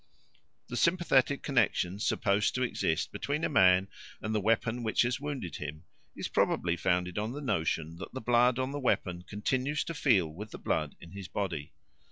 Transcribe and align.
The 0.67 0.77
sympathetic 0.77 1.43
connexion 1.43 1.99
supposed 1.99 2.55
to 2.55 2.63
exist 2.63 3.11
between 3.11 3.43
a 3.43 3.49
man 3.49 3.87
and 4.19 4.33
the 4.33 4.41
weapon 4.41 4.81
which 4.81 5.03
has 5.03 5.19
wounded 5.19 5.57
him 5.57 5.83
is 6.15 6.27
probably 6.27 6.75
founded 6.75 7.19
on 7.19 7.33
the 7.33 7.39
notion 7.41 7.97
that 7.97 8.11
the 8.11 8.19
blood 8.19 8.57
on 8.57 8.71
the 8.71 8.79
weapon 8.79 9.21
continues 9.21 9.83
to 9.83 9.93
feel 9.93 10.27
with 10.27 10.49
the 10.49 10.57
blood 10.57 10.95
in 10.99 11.11
his 11.11 11.27
body. 11.27 11.73